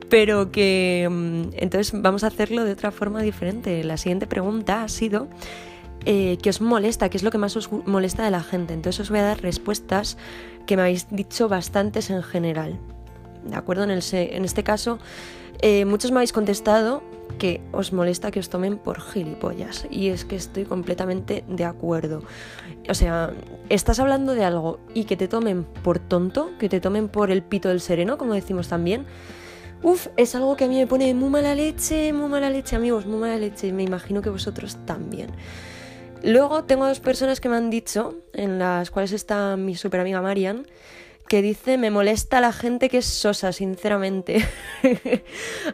pero 0.08 0.54
que 0.54 1.06
mm, 1.12 1.50
entonces 1.58 1.92
vamos 2.02 2.24
a 2.24 2.28
hacerlo 2.28 2.64
de 2.64 2.72
otra 2.72 2.92
forma 2.92 3.22
diferente. 3.22 3.84
La 3.84 3.98
siguiente 3.98 4.26
pregunta 4.26 4.84
ha 4.84 4.88
sido 4.88 5.28
eh, 6.06 6.38
¿qué 6.42 6.50
os 6.50 6.62
molesta? 6.62 7.10
¿Qué 7.10 7.18
es 7.18 7.24
lo 7.24 7.32
que 7.32 7.40
más 7.40 7.58
os 7.58 7.70
molesta 7.74 8.24
de 8.24 8.32
la 8.32 8.42
gente? 8.42 8.74
Entonces 8.74 9.02
os 9.02 9.10
voy 9.10 9.20
a 9.20 9.24
dar 9.24 9.42
respuestas 9.42 10.18
que 10.66 10.78
me 10.78 10.84
habéis 10.84 11.08
dicho 11.10 11.50
bastantes 11.50 12.10
en 12.10 12.24
general. 12.24 12.80
¿De 13.44 13.58
acuerdo? 13.58 13.84
En, 13.84 13.92
el, 13.92 14.02
en 14.14 14.46
este 14.46 14.64
caso... 14.64 14.98
Eh, 15.62 15.86
muchos 15.86 16.12
me 16.12 16.18
habéis 16.18 16.34
contestado 16.34 17.02
que 17.38 17.62
os 17.72 17.92
molesta 17.92 18.32
que 18.32 18.40
os 18.40 18.50
tomen 18.50 18.78
por 18.78 19.02
gilipollas. 19.02 19.88
Y 19.90 20.10
es 20.10 20.26
que 20.26 20.36
estoy 20.36 20.66
completamente 20.66 21.44
de 21.48 21.66
acuerdo. 21.66 22.24
O 22.90 22.94
sea, 22.94 23.34
estás 23.70 24.00
hablando 24.00 24.34
de 24.34 24.44
algo 24.44 24.80
y 24.94 25.06
que 25.06 25.18
te 25.18 25.28
tomen 25.28 25.64
por 25.64 26.00
tonto, 26.00 26.52
que 26.60 26.70
te 26.70 26.80
tomen 26.80 27.10
por 27.10 27.32
el 27.32 27.44
pito 27.44 27.70
del 27.70 27.82
sereno, 27.82 28.18
como 28.18 28.34
decimos 28.34 28.68
también. 28.68 29.06
Uf, 29.84 30.08
es 30.18 30.36
algo 30.36 30.56
que 30.56 30.66
a 30.66 30.68
mí 30.68 30.78
me 30.78 30.88
pone 30.88 31.14
muy 31.14 31.30
mala 31.30 31.54
leche, 31.54 32.14
muy 32.14 32.30
mala 32.30 32.50
leche, 32.50 32.76
amigos, 32.76 33.06
muy 33.06 33.20
mala 33.20 33.38
leche. 33.38 33.72
Me 33.72 33.84
imagino 33.84 34.22
que 34.22 34.30
vosotros 34.30 34.78
también. 34.86 35.32
Luego 36.24 36.64
tengo 36.64 36.88
dos 36.88 37.00
personas 37.00 37.40
que 37.40 37.50
me 37.50 37.56
han 37.56 37.70
dicho, 37.70 38.16
en 38.34 38.58
las 38.58 38.90
cuales 38.90 39.12
está 39.12 39.58
mi 39.58 39.76
super 39.76 40.00
amiga 40.00 40.22
Marian, 40.22 40.66
que 41.28 41.42
dice, 41.42 41.78
me 41.78 41.90
molesta 41.90 42.40
la 42.40 42.54
gente 42.54 42.90
que 42.90 43.00
es 43.00 43.06
sosa, 43.06 43.52
sinceramente. 43.52 44.46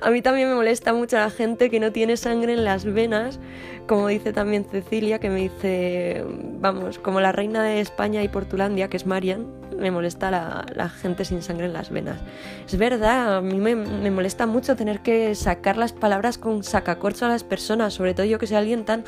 a 0.01 0.10
mí 0.10 0.22
también 0.22 0.50
me 0.50 0.55
molesta 0.55 0.93
mucho 0.93 1.17
la 1.17 1.29
gente 1.29 1.70
que 1.70 1.79
no 1.79 1.91
tiene 1.91 2.15
sangre 2.15 2.53
en 2.53 2.63
las 2.63 2.86
venas, 2.86 3.39
como 3.88 4.08
dice 4.08 4.31
también 4.31 4.65
Cecilia, 4.65 5.20
que 5.20 5.29
me 5.29 5.41
dice, 5.41 6.24
vamos, 6.60 7.00
como 7.00 7.20
la 7.20 7.34
reina 7.34 7.63
de 7.63 7.81
España 7.81 8.24
y 8.24 8.29
Portulandia, 8.29 8.89
que 8.89 8.96
es 8.96 9.05
Marian, 9.05 9.48
me 9.77 9.91
molesta 9.91 10.31
la, 10.31 10.89
gente 10.89 11.25
sin 11.25 11.41
sangre 11.41 11.65
en 11.65 11.74
las 11.74 11.89
venas. 11.89 12.20
Es 12.65 12.77
verdad, 12.77 13.38
a 13.38 13.41
mí 13.41 13.58
me, 13.58 13.75
me, 13.75 14.12
molesta 14.12 14.46
mucho 14.46 14.75
tener 14.75 15.01
que 15.01 15.36
sacar 15.36 15.75
las 15.75 15.91
palabras 15.91 16.38
con 16.38 16.63
sacacorcho 16.63 17.25
a 17.25 17.29
las 17.29 17.43
personas, 17.43 17.93
sobre 17.93 18.13
todo 18.13 18.25
yo 18.25 18.39
que 18.39 18.48
soy 18.48 18.58
alguien 18.58 18.86
tan 18.86 19.03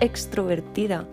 extrovertida. 0.00 1.06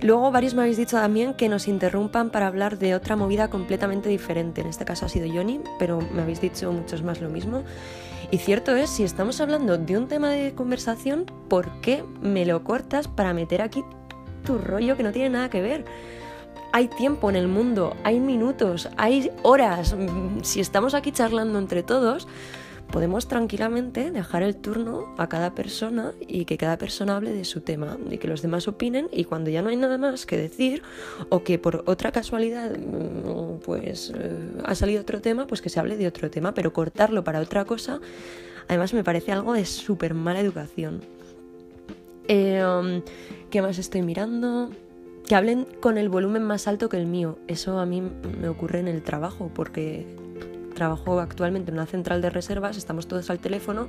Luego 0.00 0.30
varios 0.30 0.54
me 0.54 0.62
habéis 0.62 0.76
dicho 0.76 0.96
también 0.96 1.34
que 1.34 1.48
nos 1.48 1.66
interrumpan 1.66 2.30
para 2.30 2.46
hablar 2.46 2.78
de 2.78 2.94
otra 2.94 3.16
movida 3.16 3.50
completamente 3.50 4.08
diferente. 4.08 4.60
En 4.60 4.68
este 4.68 4.84
caso 4.84 5.06
ha 5.06 5.08
sido 5.08 5.26
Johnny, 5.26 5.60
pero 5.78 6.00
me 6.00 6.22
habéis 6.22 6.40
dicho 6.40 6.70
muchos 6.70 7.02
más 7.02 7.20
lo 7.20 7.28
mismo. 7.28 7.64
Y 8.30 8.38
cierto 8.38 8.76
es, 8.76 8.90
si 8.90 9.02
estamos 9.02 9.40
hablando 9.40 9.76
de 9.76 9.96
un 9.96 10.06
tema 10.06 10.30
de 10.30 10.54
conversación, 10.54 11.26
¿por 11.48 11.80
qué 11.80 12.04
me 12.20 12.46
lo 12.46 12.62
cortas 12.62 13.08
para 13.08 13.34
meter 13.34 13.60
aquí 13.60 13.82
tu 14.44 14.58
rollo 14.58 14.96
que 14.96 15.02
no 15.02 15.10
tiene 15.10 15.30
nada 15.30 15.50
que 15.50 15.62
ver? 15.62 15.84
Hay 16.72 16.86
tiempo 16.86 17.28
en 17.30 17.36
el 17.36 17.48
mundo, 17.48 17.96
hay 18.04 18.20
minutos, 18.20 18.90
hay 18.98 19.32
horas. 19.42 19.96
Si 20.42 20.60
estamos 20.60 20.94
aquí 20.94 21.10
charlando 21.10 21.58
entre 21.58 21.82
todos, 21.82 22.28
podemos 22.90 23.28
tranquilamente 23.28 24.10
dejar 24.10 24.42
el 24.42 24.56
turno 24.56 25.14
a 25.18 25.28
cada 25.28 25.54
persona 25.54 26.12
y 26.20 26.44
que 26.44 26.56
cada 26.56 26.78
persona 26.78 27.16
hable 27.16 27.32
de 27.32 27.44
su 27.44 27.60
tema 27.60 27.98
y 28.10 28.18
que 28.18 28.28
los 28.28 28.42
demás 28.42 28.66
opinen 28.68 29.08
y 29.12 29.24
cuando 29.24 29.50
ya 29.50 29.62
no 29.62 29.68
hay 29.68 29.76
nada 29.76 29.98
más 29.98 30.26
que 30.26 30.36
decir 30.36 30.82
o 31.28 31.44
que 31.44 31.58
por 31.58 31.84
otra 31.86 32.12
casualidad 32.12 32.76
mm, 32.76 33.60
pues 33.64 34.12
eh, 34.16 34.36
ha 34.64 34.74
salido 34.74 35.02
otro 35.02 35.20
tema, 35.20 35.46
pues 35.46 35.60
que 35.60 35.68
se 35.68 35.80
hable 35.80 35.96
de 35.96 36.06
otro 36.06 36.30
tema, 36.30 36.54
pero 36.54 36.72
cortarlo 36.72 37.24
para 37.24 37.40
otra 37.40 37.64
cosa, 37.64 38.00
además 38.68 38.94
me 38.94 39.04
parece 39.04 39.32
algo 39.32 39.52
de 39.52 39.64
súper 39.64 40.14
mala 40.14 40.40
educación. 40.40 41.02
Eh, 42.28 42.62
um, 42.64 43.02
¿Qué 43.50 43.62
más 43.62 43.78
estoy 43.78 44.02
mirando? 44.02 44.70
Que 45.26 45.34
hablen 45.34 45.66
con 45.80 45.98
el 45.98 46.08
volumen 46.08 46.42
más 46.42 46.68
alto 46.68 46.88
que 46.88 46.98
el 46.98 47.06
mío. 47.06 47.38
Eso 47.48 47.78
a 47.78 47.86
mí 47.86 48.02
me 48.02 48.48
ocurre 48.48 48.80
en 48.80 48.88
el 48.88 49.02
trabajo 49.02 49.50
porque 49.54 50.06
trabajo 50.78 51.20
actualmente 51.20 51.70
en 51.70 51.78
una 51.78 51.86
central 51.86 52.22
de 52.22 52.30
reservas, 52.30 52.76
estamos 52.76 53.08
todos 53.08 53.28
al 53.30 53.40
teléfono 53.40 53.88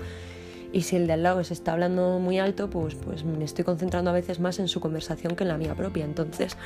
y 0.72 0.82
si 0.82 0.96
el 0.96 1.08
de 1.08 1.14
al 1.14 1.24
lado 1.24 1.44
se 1.44 1.54
está 1.54 1.74
hablando 1.74 2.20
muy 2.20 2.40
alto, 2.40 2.70
pues, 2.70 2.96
pues 2.96 3.24
me 3.24 3.44
estoy 3.44 3.64
concentrando 3.66 4.12
a 4.12 4.14
veces 4.14 4.40
más 4.40 4.60
en 4.60 4.68
su 4.68 4.80
conversación 4.80 5.36
que 5.36 5.44
en 5.44 5.48
la 5.48 5.58
mía 5.58 5.76
propia. 5.76 6.06
Entonces, 6.06 6.58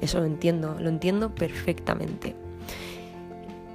eso 0.00 0.20
lo 0.20 0.26
entiendo, 0.26 0.76
lo 0.78 0.88
entiendo 0.88 1.34
perfectamente. 1.34 2.34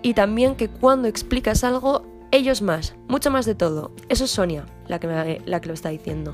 Y 0.01 0.13
también 0.13 0.55
que 0.55 0.69
cuando 0.69 1.07
explicas 1.07 1.63
algo, 1.63 2.05
ellos 2.31 2.61
más, 2.61 2.95
mucho 3.07 3.29
más 3.29 3.45
de 3.45 3.55
todo. 3.55 3.91
Eso 4.09 4.25
es 4.25 4.31
Sonia 4.31 4.65
la 4.87 4.99
que, 4.99 5.41
la 5.45 5.61
que 5.61 5.67
lo 5.67 5.73
está 5.73 5.89
diciendo. 5.89 6.33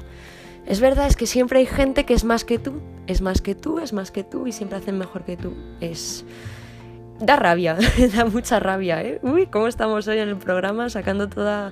Es 0.66 0.80
verdad, 0.80 1.08
es 1.08 1.16
que 1.16 1.28
siempre 1.28 1.60
hay 1.60 1.66
gente 1.66 2.06
que 2.06 2.13
es 2.13 2.24
más 2.24 2.46
que 2.46 2.60
tú, 2.60 2.82
es 3.08 3.22
más 3.22 3.42
que 3.42 3.56
tú, 3.56 3.80
es 3.80 3.94
más 3.94 4.12
que 4.12 4.24
tú 4.24 4.48
y 4.48 4.51
siempre 4.51 4.78
hacen 4.78 4.98
mejor 4.98 5.25
que 5.25 5.36
tú. 5.36 5.54
Es 5.82 6.24
da 7.22 7.36
rabia, 7.36 7.78
da 8.16 8.25
mucha 8.25 8.60
rabia, 8.60 9.01
¿eh? 9.01 9.20
Uy, 9.22 9.46
¿cómo 9.46 9.68
estamos 9.68 10.08
hoy 10.08 10.18
en 10.18 10.30
el 10.30 10.38
programa 10.38 10.90
sacando 10.90 11.30
toda, 11.30 11.72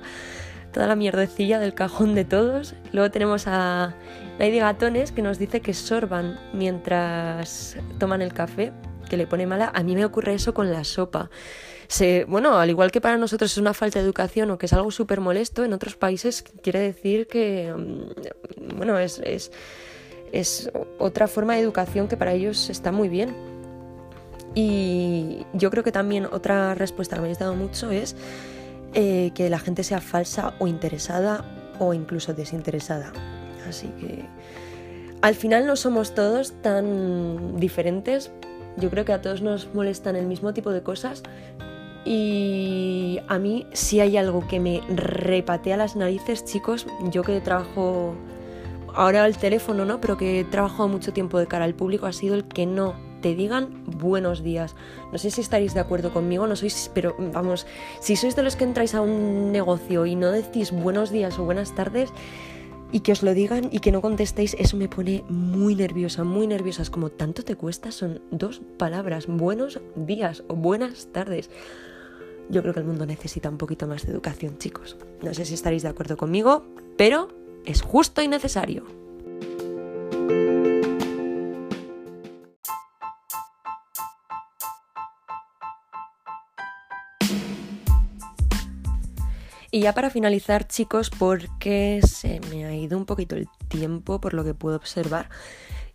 toda 0.72 0.86
la 0.86 0.96
mierdecilla 0.96 1.58
del 1.58 1.74
cajón 1.74 2.14
de 2.14 2.24
todos? 2.24 2.74
Luego 2.92 3.10
tenemos 3.10 3.46
a 3.46 3.94
Lady 4.38 4.60
Gatones 4.60 5.12
que 5.12 5.22
nos 5.22 5.38
dice 5.38 5.60
que 5.60 5.74
sorban 5.74 6.38
mientras 6.52 7.76
toman 7.98 8.22
el 8.22 8.32
café, 8.32 8.72
que 9.08 9.16
le 9.16 9.26
pone 9.26 9.46
mala. 9.46 9.72
A 9.74 9.82
mí 9.82 9.94
me 9.96 10.04
ocurre 10.04 10.34
eso 10.34 10.54
con 10.54 10.72
la 10.72 10.84
sopa. 10.84 11.30
Se, 11.88 12.24
bueno, 12.28 12.56
al 12.56 12.70
igual 12.70 12.92
que 12.92 13.00
para 13.00 13.16
nosotros 13.16 13.50
es 13.50 13.58
una 13.58 13.74
falta 13.74 13.98
de 13.98 14.04
educación 14.04 14.52
o 14.52 14.58
que 14.58 14.66
es 14.66 14.72
algo 14.72 14.92
súper 14.92 15.20
molesto, 15.20 15.64
en 15.64 15.72
otros 15.72 15.96
países 15.96 16.44
quiere 16.62 16.78
decir 16.78 17.26
que, 17.26 17.74
mm, 17.76 18.76
bueno, 18.76 18.96
es, 19.00 19.20
es, 19.24 19.50
es 20.30 20.70
otra 21.00 21.26
forma 21.26 21.54
de 21.54 21.60
educación 21.60 22.06
que 22.06 22.16
para 22.16 22.32
ellos 22.32 22.70
está 22.70 22.92
muy 22.92 23.08
bien. 23.08 23.59
Y 24.54 25.46
yo 25.52 25.70
creo 25.70 25.84
que 25.84 25.92
también 25.92 26.26
otra 26.26 26.74
respuesta 26.74 27.16
que 27.16 27.20
me 27.20 27.26
habéis 27.26 27.38
dado 27.38 27.54
mucho 27.54 27.90
es 27.90 28.16
eh, 28.94 29.30
que 29.34 29.48
la 29.48 29.58
gente 29.58 29.84
sea 29.84 30.00
falsa 30.00 30.54
o 30.58 30.66
interesada 30.66 31.44
o 31.78 31.94
incluso 31.94 32.34
desinteresada. 32.34 33.12
Así 33.68 33.88
que 34.00 34.24
al 35.22 35.34
final 35.34 35.66
no 35.66 35.76
somos 35.76 36.14
todos 36.14 36.52
tan 36.62 37.56
diferentes. 37.58 38.32
Yo 38.76 38.90
creo 38.90 39.04
que 39.04 39.12
a 39.12 39.20
todos 39.20 39.42
nos 39.42 39.72
molestan 39.74 40.16
el 40.16 40.26
mismo 40.26 40.52
tipo 40.52 40.70
de 40.70 40.82
cosas. 40.82 41.22
Y 42.04 43.20
a 43.28 43.38
mí 43.38 43.66
si 43.72 44.00
hay 44.00 44.16
algo 44.16 44.46
que 44.48 44.58
me 44.58 44.80
repatea 44.88 45.76
las 45.76 45.96
narices, 45.96 46.44
chicos, 46.44 46.86
yo 47.10 47.22
que 47.22 47.40
trabajo 47.40 48.14
ahora 48.94 49.22
al 49.24 49.36
teléfono, 49.36 49.84
¿no? 49.84 50.00
Pero 50.00 50.16
que 50.16 50.40
he 50.40 50.44
trabajado 50.44 50.88
mucho 50.88 51.12
tiempo 51.12 51.38
de 51.38 51.46
cara 51.46 51.64
al 51.64 51.74
público, 51.74 52.06
ha 52.06 52.12
sido 52.12 52.34
el 52.34 52.44
que 52.44 52.66
no 52.66 53.09
te 53.20 53.34
digan 53.34 53.84
buenos 53.86 54.42
días. 54.42 54.74
No 55.12 55.18
sé 55.18 55.30
si 55.30 55.40
estaréis 55.40 55.74
de 55.74 55.80
acuerdo 55.80 56.12
conmigo, 56.12 56.46
no 56.46 56.56
sois, 56.56 56.90
pero 56.94 57.14
vamos, 57.32 57.66
si 58.00 58.16
sois 58.16 58.36
de 58.36 58.42
los 58.42 58.56
que 58.56 58.64
entráis 58.64 58.94
a 58.94 59.00
un 59.00 59.52
negocio 59.52 60.06
y 60.06 60.16
no 60.16 60.30
decís 60.30 60.72
buenos 60.72 61.10
días 61.10 61.38
o 61.38 61.44
buenas 61.44 61.74
tardes 61.74 62.12
y 62.92 63.00
que 63.00 63.12
os 63.12 63.22
lo 63.22 63.34
digan 63.34 63.68
y 63.70 63.80
que 63.80 63.92
no 63.92 64.00
contestéis, 64.00 64.56
eso 64.58 64.76
me 64.76 64.88
pone 64.88 65.24
muy 65.28 65.74
nerviosa, 65.74 66.24
muy 66.24 66.46
nerviosa. 66.46 66.82
Es 66.82 66.90
como 66.90 67.10
tanto 67.10 67.44
te 67.44 67.56
cuesta, 67.56 67.92
son 67.92 68.20
dos 68.30 68.60
palabras, 68.78 69.26
buenos 69.26 69.80
días 69.94 70.42
o 70.48 70.56
buenas 70.56 71.08
tardes. 71.12 71.50
Yo 72.48 72.62
creo 72.62 72.74
que 72.74 72.80
el 72.80 72.86
mundo 72.86 73.06
necesita 73.06 73.48
un 73.48 73.58
poquito 73.58 73.86
más 73.86 74.04
de 74.06 74.12
educación, 74.12 74.58
chicos. 74.58 74.96
No 75.22 75.32
sé 75.34 75.44
si 75.44 75.54
estaréis 75.54 75.82
de 75.84 75.88
acuerdo 75.88 76.16
conmigo, 76.16 76.64
pero 76.96 77.28
es 77.64 77.82
justo 77.82 78.22
y 78.22 78.28
necesario. 78.28 78.84
Y 89.70 89.80
ya 89.80 89.94
para 89.94 90.10
finalizar, 90.10 90.66
chicos, 90.66 91.10
porque 91.10 92.00
se 92.04 92.40
me 92.50 92.64
ha 92.66 92.74
ido 92.74 92.98
un 92.98 93.06
poquito 93.06 93.36
el 93.36 93.48
tiempo 93.68 94.20
por 94.20 94.34
lo 94.34 94.42
que 94.42 94.52
puedo 94.52 94.76
observar, 94.76 95.28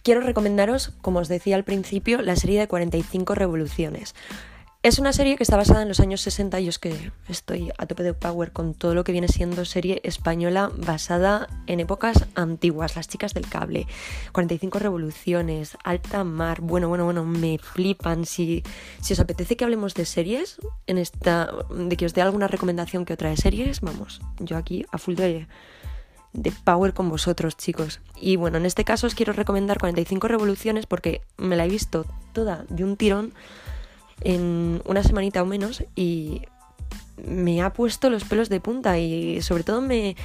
quiero 0.02 0.22
recomendaros, 0.22 0.94
como 1.02 1.20
os 1.20 1.28
decía 1.28 1.58
al 1.58 1.66
principio, 1.66 2.22
la 2.22 2.38
serie 2.38 2.60
de 2.60 2.68
45 2.68 3.36
revoluciones. 3.36 4.16
Es 4.86 5.00
una 5.00 5.14
serie 5.14 5.36
que 5.36 5.42
está 5.42 5.58
basada 5.58 5.82
en 5.82 5.88
los 5.88 6.00
años 6.00 6.22
60 6.22 6.60
y 6.60 6.68
es 6.68 6.78
que 6.78 7.12
estoy 7.28 7.72
a 7.80 7.88
tope 7.88 8.04
de 8.04 8.14
power 8.14 8.52
con 8.52 8.76
todo 8.76 8.94
lo 8.94 9.04
que 9.04 9.14
viene 9.14 9.28
siendo 9.28 9.66
serie 9.66 10.00
española 10.04 10.70
basada 10.78 11.48
en 11.66 11.80
épocas 11.80 12.28
antiguas, 12.36 12.96
las 12.96 13.08
chicas 13.08 13.34
del 13.34 13.50
cable, 13.50 13.88
45 14.32 14.78
revoluciones, 14.78 15.76
alta 15.84 16.24
mar, 16.24 16.62
bueno, 16.62 16.88
bueno, 16.88 17.04
bueno, 17.04 17.26
me 17.26 17.58
flipan. 17.58 18.28
Si, 18.28 18.62
si 19.02 19.14
os 19.14 19.20
apetece 19.20 19.58
que 19.58 19.64
hablemos 19.64 19.96
de 19.96 20.06
series, 20.06 20.58
en 20.86 21.00
esta, 21.00 21.52
de 21.76 21.98
que 21.98 22.06
os 22.06 22.14
dé 22.14 22.22
alguna 22.22 22.48
recomendación 22.48 23.06
que 23.06 23.14
otra 23.14 23.32
de 23.32 23.38
series, 23.38 23.82
vamos, 23.82 24.22
yo 24.38 24.56
aquí 24.56 24.86
a 24.92 25.00
full 25.00 25.16
de, 25.16 25.48
de 26.34 26.54
power 26.64 26.94
con 26.94 27.10
vosotros, 27.10 27.58
chicos. 27.58 28.02
Y 28.22 28.36
bueno, 28.36 28.60
en 28.60 28.68
este 28.68 28.84
caso 28.84 29.08
os 29.08 29.16
quiero 29.16 29.34
recomendar 29.34 29.80
45 29.80 30.28
revoluciones 30.28 30.86
porque 30.86 31.22
me 31.38 31.56
la 31.56 31.66
he 31.66 31.70
visto 31.70 32.06
toda 32.34 32.66
de 32.70 32.84
un 32.84 32.98
tirón 32.98 33.34
en 34.22 34.82
una 34.86 35.04
semanita 35.04 35.42
o 35.42 35.46
menos 35.46 35.84
y 35.96 36.42
me 37.26 37.62
ha 37.62 37.74
puesto 37.74 38.10
los 38.10 38.24
pelos 38.24 38.50
de 38.50 38.60
punta 38.60 38.98
y 38.98 39.42
sobre 39.42 39.64
todo 39.64 39.82
me, 39.82 40.16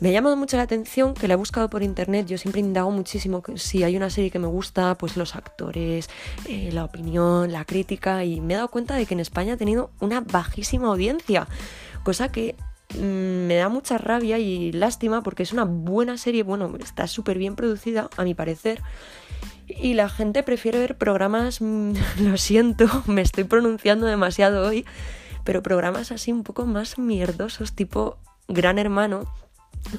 me 0.00 0.10
ha 0.10 0.12
llamado 0.12 0.36
mucho 0.36 0.56
la 0.56 0.62
atención 0.62 1.14
que 1.14 1.26
la 1.28 1.34
he 1.34 1.36
buscado 1.36 1.68
por 1.68 1.82
internet. 1.82 2.26
Yo 2.26 2.38
siempre 2.38 2.60
indago 2.60 2.90
muchísimo 2.90 3.42
si 3.56 3.82
hay 3.82 3.96
una 3.96 4.10
serie 4.10 4.30
que 4.30 4.38
me 4.38 4.46
gusta, 4.46 4.96
pues 4.96 5.16
los 5.16 5.34
actores, 5.34 6.08
eh, 6.48 6.70
la 6.72 6.84
opinión, 6.84 7.52
la 7.52 7.64
crítica. 7.64 8.24
Y 8.24 8.40
me 8.40 8.54
he 8.54 8.56
dado 8.56 8.68
cuenta 8.68 8.94
de 8.94 9.06
que 9.06 9.14
en 9.14 9.20
España 9.20 9.54
ha 9.54 9.56
tenido 9.56 9.90
una 10.00 10.20
bajísima 10.20 10.88
audiencia. 10.88 11.48
Cosa 12.04 12.30
que 12.30 12.54
mm, 12.96 13.46
me 13.46 13.56
da 13.56 13.68
mucha 13.68 13.98
rabia 13.98 14.38
y 14.38 14.72
lástima 14.72 15.22
porque 15.22 15.42
es 15.42 15.52
una 15.52 15.64
buena 15.64 16.16
serie. 16.16 16.42
Bueno, 16.42 16.72
está 16.78 17.06
súper 17.06 17.38
bien 17.38 17.56
producida, 17.56 18.08
a 18.16 18.24
mi 18.24 18.34
parecer. 18.34 18.82
Y 19.68 19.94
la 19.94 20.08
gente 20.08 20.42
prefiere 20.42 20.78
ver 20.78 20.96
programas, 20.96 21.60
mm, 21.60 21.92
lo 22.20 22.36
siento, 22.36 22.86
me 23.06 23.20
estoy 23.20 23.44
pronunciando 23.44 24.06
demasiado 24.06 24.66
hoy, 24.66 24.86
pero 25.44 25.62
programas 25.62 26.10
así 26.10 26.32
un 26.32 26.42
poco 26.42 26.66
más 26.66 26.98
mierdosos, 26.98 27.74
tipo 27.74 28.18
Gran 28.48 28.78
Hermano, 28.78 29.26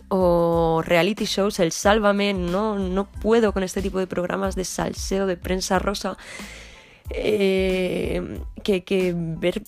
o 0.09 0.81
reality 0.83 1.25
shows, 1.25 1.59
el 1.59 1.71
Sálvame, 1.71 2.33
no, 2.33 2.77
no 2.77 3.05
puedo 3.05 3.53
con 3.53 3.63
este 3.63 3.81
tipo 3.81 3.99
de 3.99 4.07
programas 4.07 4.55
de 4.55 4.65
salseo, 4.65 5.25
de 5.25 5.37
prensa 5.37 5.79
rosa, 5.79 6.17
eh, 7.11 8.39
que, 8.63 8.83
que, 8.83 9.13
ver 9.15 9.63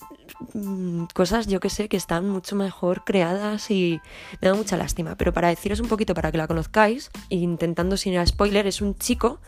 mm, 0.54 1.06
cosas, 1.14 1.48
yo 1.48 1.60
que 1.60 1.70
sé, 1.70 1.90
que 1.90 1.98
están 1.98 2.30
mucho 2.30 2.56
mejor 2.56 3.04
creadas 3.04 3.72
y 3.72 4.00
me 4.42 4.50
da 4.50 4.54
mucha 4.54 4.78
lástima. 4.78 5.16
Pero 5.16 5.34
para 5.34 5.50
deciros 5.50 5.80
un 5.80 5.88
poquito, 5.88 6.14
para 6.14 6.32
que 6.32 6.38
la 6.38 6.48
conozcáis, 6.48 7.10
intentando 7.30 7.98
sin 7.98 8.14
ir 8.14 8.28
spoiler, 8.28 8.68
es 8.68 8.82
un 8.82 8.96
chico 8.96 9.40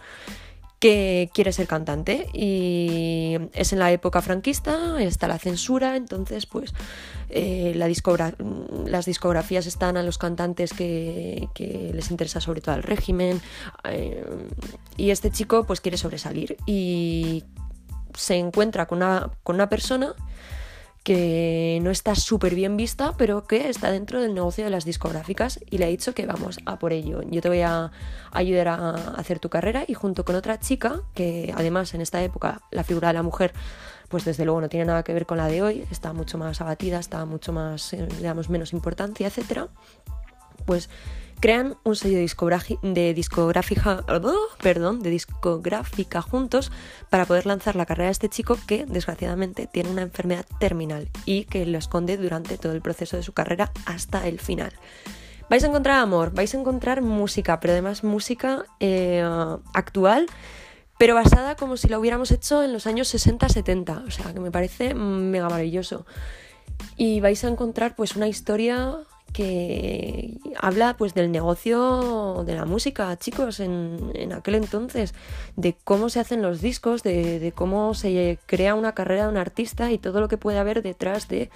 que 0.83 1.29
quiere 1.33 1.53
ser 1.53 1.65
cantante 1.65 2.27
y 2.33 3.37
es 3.53 3.71
en 3.71 3.79
la 3.79 3.93
época 3.93 4.21
franquista, 4.21 5.01
está 5.01 5.29
la 5.29 5.39
censura, 5.39 5.95
entonces 5.95 6.45
pues 6.45 6.73
eh, 7.29 7.71
la 7.77 7.87
las 8.87 9.05
discografías 9.05 9.65
están 9.65 9.95
a 9.95 10.03
los 10.03 10.17
cantantes 10.17 10.73
que, 10.73 11.47
les 11.93 12.11
interesa 12.11 12.41
sobre 12.41 12.59
todo 12.59 12.75
el 12.75 12.83
régimen 12.83 13.41
eh, 13.85 14.25
y 14.97 15.11
este 15.11 15.31
chico 15.31 15.63
pues 15.63 15.79
quiere 15.79 15.95
sobresalir 15.95 16.57
y 16.65 17.45
se 18.13 18.35
encuentra 18.35 18.85
con 18.85 18.97
una, 18.97 19.31
con 19.43 19.55
una 19.55 19.69
persona 19.69 20.13
que 21.03 21.79
no 21.81 21.91
está 21.91 22.15
súper 22.15 22.55
bien 22.55 22.77
vista, 22.77 23.13
pero 23.17 23.45
que 23.45 23.69
está 23.69 23.91
dentro 23.91 24.21
del 24.21 24.33
negocio 24.33 24.63
de 24.63 24.69
las 24.69 24.85
discográficas 24.85 25.59
y 25.69 25.77
le 25.77 25.85
ha 25.85 25.89
dicho 25.89 26.13
que 26.15 26.25
vamos 26.25 26.59
a 26.65 26.79
por 26.79 26.93
ello. 26.93 27.21
Yo 27.29 27.41
te 27.41 27.49
voy 27.49 27.61
a 27.61 27.91
ayudar 28.31 28.69
a 28.69 28.91
hacer 29.17 29.39
tu 29.39 29.49
carrera 29.49 29.83
y 29.85 29.93
junto 29.93 30.23
con 30.23 30.35
otra 30.35 30.59
chica, 30.59 31.01
que 31.13 31.53
además 31.55 31.93
en 31.93 32.01
esta 32.01 32.23
época 32.23 32.61
la 32.71 32.85
figura 32.85 33.09
de 33.09 33.15
la 33.15 33.23
mujer, 33.23 33.53
pues 34.07 34.23
desde 34.23 34.45
luego 34.45 34.61
no 34.61 34.69
tiene 34.69 34.85
nada 34.85 35.03
que 35.03 35.13
ver 35.13 35.25
con 35.25 35.37
la 35.37 35.47
de 35.47 35.61
hoy, 35.61 35.85
está 35.91 36.13
mucho 36.13 36.37
más 36.37 36.61
abatida, 36.61 36.99
está 36.99 37.25
mucho 37.25 37.51
más, 37.51 37.91
eh, 37.93 38.07
le 38.07 38.21
damos 38.21 38.49
menos 38.49 38.71
importancia, 38.71 39.27
etcétera, 39.27 39.67
pues 40.65 40.89
crean 41.43 41.75
un 41.83 41.97
sello 41.97 42.15
de 42.15 43.13
discográfica, 43.13 44.05
perdón, 44.61 45.03
de 45.03 45.09
discográfica 45.09 46.21
juntos 46.21 46.71
para 47.09 47.25
poder 47.25 47.45
lanzar 47.45 47.75
la 47.75 47.85
carrera 47.85 48.05
de 48.05 48.13
este 48.13 48.29
chico 48.29 48.57
que 48.65 48.85
desgraciadamente 48.85 49.67
tiene 49.67 49.89
una 49.89 50.03
enfermedad 50.03 50.45
terminal 50.59 51.09
y 51.25 51.43
que 51.43 51.65
lo 51.65 51.77
esconde 51.77 52.15
durante 52.15 52.57
todo 52.57 52.71
el 52.71 52.81
proceso 52.81 53.17
de 53.17 53.23
su 53.23 53.33
carrera 53.33 53.73
hasta 53.85 54.25
el 54.25 54.39
final. 54.39 54.71
Vais 55.49 55.65
a 55.65 55.67
encontrar 55.67 55.99
amor, 55.99 56.33
vais 56.33 56.55
a 56.55 56.57
encontrar 56.57 57.01
música, 57.01 57.59
pero 57.59 57.73
además 57.73 58.05
música 58.05 58.63
eh, 58.79 59.21
actual, 59.73 60.27
pero 60.97 61.13
basada 61.13 61.57
como 61.57 61.75
si 61.75 61.89
lo 61.89 61.99
hubiéramos 61.99 62.31
hecho 62.31 62.63
en 62.63 62.71
los 62.71 62.87
años 62.87 63.13
60-70, 63.13 64.07
o 64.07 64.11
sea 64.11 64.33
que 64.33 64.39
me 64.39 64.51
parece 64.51 64.93
mega 64.93 65.49
maravilloso. 65.49 66.05
Y 66.95 67.19
vais 67.19 67.43
a 67.43 67.49
encontrar 67.49 67.97
pues 67.97 68.15
una 68.15 68.29
historia 68.29 68.99
que 69.33 70.37
habla 70.59 70.95
pues 70.95 71.13
del 71.13 71.31
negocio 71.31 72.43
de 72.45 72.55
la 72.55 72.65
música, 72.65 73.17
chicos, 73.17 73.59
en, 73.59 74.11
en 74.13 74.31
aquel 74.31 74.55
entonces, 74.55 75.13
de 75.55 75.75
cómo 75.83 76.09
se 76.09 76.19
hacen 76.19 76.41
los 76.41 76.61
discos, 76.61 77.03
de, 77.03 77.51
cómo 77.55 77.93
se 77.95 78.39
crea 78.45 78.75
una 78.75 78.93
carrera 78.93 79.23
de 79.23 79.29
un 79.29 79.37
artista 79.37 79.91
y 79.91 79.97
todo 79.97 80.21
lo 80.21 80.27
que 80.27 80.37
puede 80.37 80.59
haber 80.59 80.83
detrás 80.83 81.27
de 81.27 81.49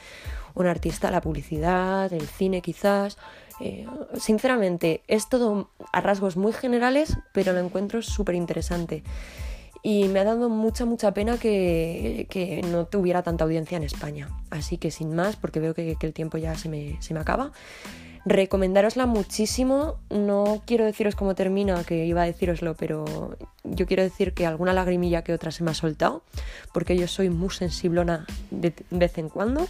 un 0.56 0.66
artista, 0.66 1.12
la 1.12 1.22
publicidad, 1.22 2.12
el 2.12 2.28
cine 2.28 2.62
quizás. 2.62 3.18
Eh, 3.60 3.88
sinceramente, 4.20 5.02
es 5.08 5.30
todo 5.30 5.70
a 5.94 6.02
rasgos 6.02 6.36
muy 6.36 6.54
generales, 6.54 7.18
pero 7.32 7.54
lo 7.54 7.60
encuentro 7.60 8.02
súper 8.02 8.36
interesante 8.36 9.04
y 9.84 10.08
me 10.08 10.20
ha 10.20 10.24
dado 10.24 10.50
mucha, 10.50 10.86
mucha 10.86 11.14
pena 11.14 11.38
que, 11.38 12.62
no 12.70 12.86
tuviera 12.86 13.24
tanta 13.24 13.44
audiencia 13.44 13.78
en 13.78 13.84
España. 13.84 14.30
Así 14.50 14.78
que 14.78 14.92
sin 14.92 15.16
más, 15.16 15.36
porque 15.36 15.60
veo 15.60 15.74
que, 15.74 15.98
el 16.00 16.14
tiempo 16.14 16.38
ya 16.38 16.56
se 16.56 16.70
me, 16.70 16.98
se 17.02 17.14
me 17.14 17.20
acaba, 17.20 17.52
recomendarosla 18.26 19.06
muchísimo. 19.06 19.98
No 20.10 20.62
quiero 20.66 20.86
deciros 20.86 21.16
cómo 21.16 21.36
termina, 21.36 21.84
que 21.84 22.06
iba 22.06 22.24
a 22.24 22.26
deciroslo, 22.26 22.76
pero 22.76 23.38
yo 23.64 23.86
quiero 23.86 24.04
decir 24.04 24.34
que 24.34 24.46
alguna 24.46 24.74
lagrimilla 24.74 25.24
que 25.24 25.34
otra 25.34 25.52
se 25.52 25.64
me 25.64 25.72
ha 25.72 25.74
soltado, 25.74 26.24
porque 26.74 26.98
yo 26.98 27.08
soy 27.08 27.30
muy 27.30 27.50
sensiblona 27.50 28.26
de 28.52 28.74
vez 28.92 29.18
en 29.18 29.30
cuando. 29.30 29.68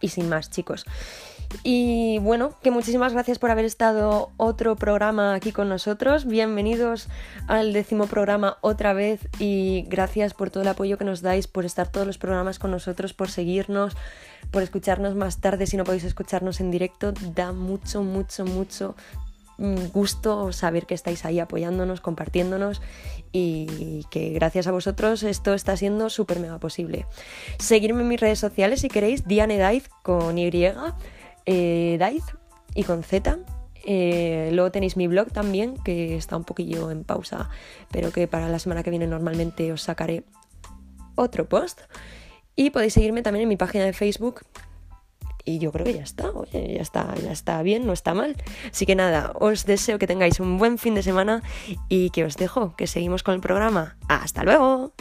Y 0.00 0.08
sin 0.08 0.28
más, 0.28 0.50
chicos. 0.50 0.86
Y 1.62 2.18
bueno, 2.18 2.52
que 2.62 2.70
muchísimas 2.70 3.12
gracias 3.12 3.38
por 3.38 3.50
haber 3.50 3.64
estado 3.64 4.30
otro 4.36 4.76
programa 4.76 5.34
aquí 5.34 5.52
con 5.52 5.68
nosotros. 5.68 6.26
Bienvenidos 6.26 7.08
al 7.46 7.72
décimo 7.72 8.06
programa 8.06 8.58
otra 8.60 8.92
vez 8.92 9.28
y 9.38 9.84
gracias 9.88 10.34
por 10.34 10.50
todo 10.50 10.62
el 10.62 10.68
apoyo 10.68 10.98
que 10.98 11.04
nos 11.04 11.22
dais, 11.22 11.46
por 11.46 11.64
estar 11.64 11.88
todos 11.88 12.06
los 12.06 12.18
programas 12.18 12.58
con 12.58 12.70
nosotros, 12.70 13.14
por 13.14 13.30
seguirnos, 13.30 13.96
por 14.50 14.62
escucharnos 14.62 15.14
más 15.14 15.40
tarde 15.40 15.66
si 15.66 15.76
no 15.76 15.84
podéis 15.84 16.04
escucharnos 16.04 16.60
en 16.60 16.70
directo. 16.70 17.12
Da 17.34 17.52
mucho, 17.52 18.02
mucho, 18.02 18.44
mucho 18.44 18.94
gusto 19.92 20.52
saber 20.52 20.86
que 20.86 20.94
estáis 20.94 21.24
ahí 21.24 21.40
apoyándonos, 21.40 22.00
compartiéndonos 22.00 22.80
y 23.32 24.06
que 24.10 24.30
gracias 24.30 24.68
a 24.68 24.72
vosotros 24.72 25.24
esto 25.24 25.52
está 25.52 25.76
siendo 25.76 26.10
súper 26.10 26.38
mega 26.38 26.58
posible. 26.58 27.06
Seguirme 27.58 28.02
en 28.02 28.08
mis 28.08 28.20
redes 28.20 28.38
sociales 28.38 28.80
si 28.80 28.88
queréis, 28.88 29.26
Diane 29.26 29.58
Daiz 29.58 29.88
con 30.02 30.38
Y 30.38 30.50
eh, 31.48 32.20
y 32.74 32.84
con 32.84 33.02
Z. 33.02 33.38
Eh, 33.84 34.50
luego 34.52 34.70
tenéis 34.70 34.96
mi 34.96 35.06
blog 35.06 35.32
también, 35.32 35.76
que 35.82 36.16
está 36.16 36.36
un 36.36 36.44
poquillo 36.44 36.90
en 36.90 37.04
pausa, 37.04 37.48
pero 37.90 38.12
que 38.12 38.28
para 38.28 38.48
la 38.48 38.58
semana 38.58 38.82
que 38.82 38.90
viene 38.90 39.06
normalmente 39.06 39.72
os 39.72 39.82
sacaré 39.82 40.24
otro 41.14 41.48
post. 41.48 41.80
Y 42.54 42.70
podéis 42.70 42.92
seguirme 42.92 43.22
también 43.22 43.44
en 43.44 43.48
mi 43.48 43.56
página 43.56 43.84
de 43.84 43.92
Facebook. 43.92 44.42
Y 45.44 45.58
yo 45.58 45.72
creo 45.72 45.86
que 45.86 45.94
ya 45.94 46.02
está, 46.02 46.30
oye, 46.32 46.74
ya 46.74 46.82
está, 46.82 47.14
ya 47.14 47.32
está 47.32 47.62
bien, 47.62 47.86
no 47.86 47.94
está 47.94 48.12
mal. 48.12 48.36
Así 48.70 48.84
que 48.84 48.94
nada, 48.94 49.32
os 49.34 49.64
deseo 49.64 49.98
que 49.98 50.06
tengáis 50.06 50.40
un 50.40 50.58
buen 50.58 50.76
fin 50.76 50.94
de 50.94 51.02
semana 51.02 51.42
y 51.88 52.10
que 52.10 52.24
os 52.24 52.36
dejo, 52.36 52.76
que 52.76 52.86
seguimos 52.86 53.22
con 53.22 53.34
el 53.34 53.40
programa. 53.40 53.96
¡Hasta 54.08 54.44
luego! 54.44 54.92